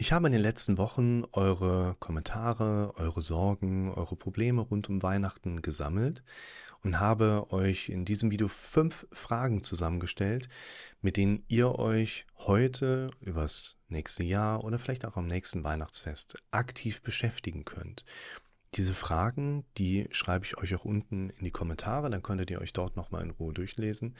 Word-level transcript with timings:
Ich 0.00 0.14
habe 0.14 0.28
in 0.28 0.32
den 0.32 0.40
letzten 0.40 0.78
Wochen 0.78 1.24
eure 1.32 1.94
Kommentare, 2.00 2.94
eure 2.96 3.20
Sorgen, 3.20 3.92
eure 3.92 4.16
Probleme 4.16 4.62
rund 4.62 4.88
um 4.88 5.02
Weihnachten 5.02 5.60
gesammelt 5.60 6.22
und 6.82 7.00
habe 7.00 7.48
euch 7.50 7.90
in 7.90 8.06
diesem 8.06 8.30
Video 8.30 8.48
fünf 8.48 9.06
Fragen 9.12 9.62
zusammengestellt, 9.62 10.48
mit 11.02 11.18
denen 11.18 11.44
ihr 11.48 11.78
euch 11.78 12.24
heute 12.38 13.10
übers 13.20 13.76
nächste 13.88 14.24
Jahr 14.24 14.64
oder 14.64 14.78
vielleicht 14.78 15.04
auch 15.04 15.18
am 15.18 15.26
nächsten 15.26 15.64
Weihnachtsfest 15.64 16.42
aktiv 16.50 17.02
beschäftigen 17.02 17.66
könnt. 17.66 18.06
Diese 18.76 18.94
Fragen, 18.94 19.66
die 19.76 20.08
schreibe 20.12 20.46
ich 20.46 20.56
euch 20.56 20.74
auch 20.74 20.86
unten 20.86 21.28
in 21.28 21.44
die 21.44 21.50
Kommentare, 21.50 22.08
dann 22.08 22.22
könntet 22.22 22.50
ihr 22.50 22.62
euch 22.62 22.72
dort 22.72 22.96
nochmal 22.96 23.22
in 23.22 23.32
Ruhe 23.32 23.52
durchlesen. 23.52 24.16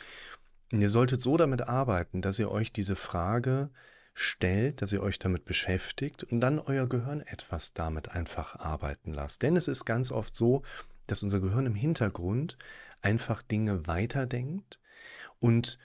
Und 0.72 0.82
ihr 0.82 0.90
solltet 0.90 1.22
so 1.22 1.38
damit 1.38 1.62
arbeiten, 1.62 2.20
dass 2.20 2.38
ihr 2.38 2.50
euch 2.50 2.70
diese 2.70 2.96
Frage 2.96 3.70
stellt, 4.14 4.82
dass 4.82 4.92
ihr 4.92 5.02
euch 5.02 5.18
damit 5.18 5.44
beschäftigt 5.44 6.24
und 6.24 6.40
dann 6.40 6.58
euer 6.58 6.88
Gehirn 6.88 7.20
etwas 7.20 7.72
damit 7.72 8.10
einfach 8.10 8.56
arbeiten 8.56 9.12
lasst. 9.12 9.42
Denn 9.42 9.56
es 9.56 9.68
ist 9.68 9.84
ganz 9.84 10.10
oft 10.10 10.34
so, 10.34 10.62
dass 11.06 11.22
unser 11.22 11.40
Gehirn 11.40 11.66
im 11.66 11.74
Hintergrund 11.74 12.56
einfach 13.02 13.42
Dinge 13.42 13.86
weiterdenkt 13.86 14.80
und 15.38 15.78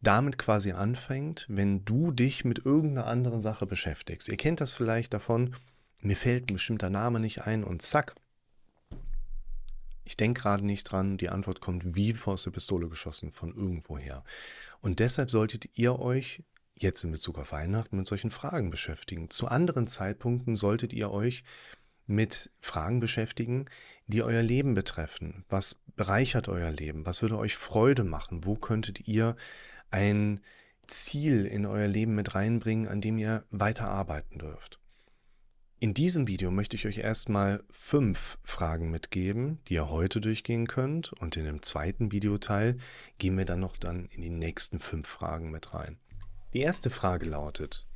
damit 0.00 0.38
quasi 0.38 0.72
anfängt, 0.72 1.46
wenn 1.48 1.84
du 1.84 2.12
dich 2.12 2.44
mit 2.44 2.64
irgendeiner 2.64 3.06
anderen 3.06 3.40
Sache 3.40 3.66
beschäftigst. 3.66 4.28
Ihr 4.28 4.36
kennt 4.36 4.60
das 4.60 4.74
vielleicht 4.74 5.14
davon, 5.14 5.54
mir 6.02 6.16
fällt 6.16 6.50
ein 6.50 6.54
bestimmter 6.54 6.90
Name 6.90 7.20
nicht 7.20 7.42
ein 7.42 7.64
und 7.64 7.82
zack, 7.82 8.14
ich 10.04 10.16
denke 10.16 10.42
gerade 10.42 10.64
nicht 10.64 10.84
dran, 10.84 11.16
die 11.18 11.30
Antwort 11.30 11.60
kommt 11.60 11.96
wie 11.96 12.14
aus 12.24 12.44
der 12.44 12.52
Pistole 12.52 12.88
geschossen 12.88 13.32
von 13.32 13.54
irgendwoher. 13.54 14.22
Und 14.80 15.00
deshalb 15.00 15.32
solltet 15.32 15.68
ihr 15.76 15.98
euch 15.98 16.44
jetzt 16.76 17.02
in 17.04 17.10
Bezug 17.10 17.38
auf 17.38 17.52
Weihnachten 17.52 17.96
mit 17.96 18.06
solchen 18.06 18.30
Fragen 18.30 18.70
beschäftigen. 18.70 19.30
Zu 19.30 19.48
anderen 19.48 19.86
Zeitpunkten 19.86 20.56
solltet 20.56 20.92
ihr 20.92 21.10
euch 21.10 21.44
mit 22.06 22.50
Fragen 22.60 23.00
beschäftigen, 23.00 23.66
die 24.06 24.22
euer 24.22 24.42
Leben 24.42 24.74
betreffen. 24.74 25.44
Was 25.48 25.74
bereichert 25.96 26.48
euer 26.48 26.70
Leben? 26.70 27.04
Was 27.04 27.22
würde 27.22 27.38
euch 27.38 27.56
Freude 27.56 28.04
machen? 28.04 28.44
Wo 28.44 28.54
könntet 28.54 29.08
ihr 29.08 29.36
ein 29.90 30.40
Ziel 30.86 31.46
in 31.46 31.66
euer 31.66 31.88
Leben 31.88 32.14
mit 32.14 32.34
reinbringen, 32.34 32.86
an 32.86 33.00
dem 33.00 33.18
ihr 33.18 33.44
weiterarbeiten 33.50 34.38
dürft? 34.38 34.78
In 35.78 35.92
diesem 35.92 36.26
Video 36.26 36.50
möchte 36.50 36.76
ich 36.76 36.86
euch 36.86 36.98
erstmal 36.98 37.62
fünf 37.68 38.38
Fragen 38.42 38.90
mitgeben, 38.90 39.58
die 39.68 39.74
ihr 39.74 39.90
heute 39.90 40.22
durchgehen 40.22 40.66
könnt 40.66 41.12
und 41.12 41.36
in 41.36 41.44
dem 41.44 41.60
zweiten 41.60 42.12
Videoteil 42.12 42.78
gehen 43.18 43.36
wir 43.36 43.44
dann 43.44 43.60
noch 43.60 43.76
dann 43.76 44.06
in 44.06 44.22
die 44.22 44.30
nächsten 44.30 44.80
fünf 44.80 45.06
Fragen 45.06 45.50
mit 45.50 45.74
rein. 45.74 45.98
Die 46.56 46.62
erste 46.62 46.88
Frage 46.88 47.26
lautet, 47.26 47.86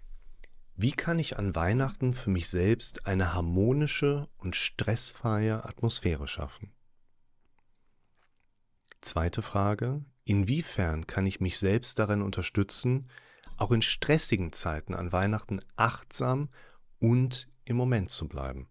wie 0.77 0.93
kann 0.93 1.19
ich 1.19 1.39
an 1.39 1.55
Weihnachten 1.55 2.13
für 2.13 2.29
mich 2.29 2.51
selbst 2.51 3.07
eine 3.07 3.33
harmonische 3.33 4.29
und 4.37 4.55
stressfreie 4.55 5.65
Atmosphäre 5.65 6.29
schaffen? 6.29 6.71
Zweite 9.01 9.41
Frage, 9.41 10.05
inwiefern 10.25 11.07
kann 11.07 11.25
ich 11.25 11.41
mich 11.41 11.59
selbst 11.59 11.99
darin 11.99 12.21
unterstützen, 12.21 13.09
auch 13.57 13.71
in 13.71 13.81
stressigen 13.81 14.53
Zeiten 14.53 14.95
an 14.95 15.11
Weihnachten 15.11 15.63
achtsam 15.77 16.51
und 16.99 17.49
im 17.65 17.77
Moment 17.77 18.11
zu 18.11 18.29
bleiben? 18.29 18.69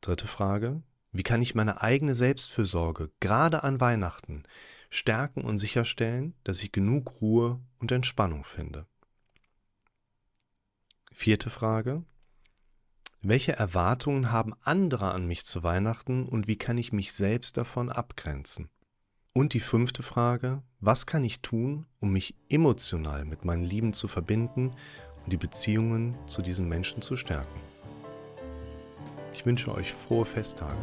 Dritte 0.00 0.26
Frage, 0.26 0.82
wie 1.12 1.24
kann 1.24 1.42
ich 1.42 1.54
meine 1.54 1.82
eigene 1.82 2.14
Selbstfürsorge 2.14 3.10
gerade 3.20 3.64
an 3.64 3.82
Weihnachten 3.82 4.44
stärken 4.90 5.42
und 5.42 5.58
sicherstellen, 5.58 6.34
dass 6.44 6.62
ich 6.62 6.72
genug 6.72 7.20
Ruhe 7.20 7.60
und 7.78 7.92
Entspannung 7.92 8.44
finde? 8.44 8.86
Vierte 11.12 11.50
Frage. 11.50 12.04
Welche 13.22 13.54
Erwartungen 13.54 14.30
haben 14.30 14.54
andere 14.62 15.10
an 15.12 15.26
mich 15.26 15.44
zu 15.44 15.62
Weihnachten 15.62 16.26
und 16.26 16.46
wie 16.46 16.56
kann 16.56 16.78
ich 16.78 16.92
mich 16.92 17.12
selbst 17.12 17.56
davon 17.56 17.90
abgrenzen? 17.90 18.68
Und 19.32 19.52
die 19.52 19.60
fünfte 19.60 20.02
Frage, 20.02 20.62
was 20.80 21.06
kann 21.06 21.24
ich 21.24 21.40
tun, 21.40 21.86
um 22.00 22.12
mich 22.12 22.34
emotional 22.48 23.24
mit 23.24 23.44
meinen 23.44 23.64
Lieben 23.64 23.92
zu 23.92 24.08
verbinden 24.08 24.70
und 25.24 25.32
die 25.32 25.36
Beziehungen 25.36 26.16
zu 26.26 26.40
diesen 26.40 26.68
Menschen 26.68 27.02
zu 27.02 27.16
stärken? 27.16 27.60
Ich 29.34 29.44
wünsche 29.44 29.74
euch 29.74 29.92
frohe 29.92 30.24
Festtage. 30.24 30.76